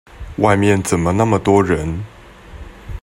[0.37, 2.03] 外面怎麼那麼多人？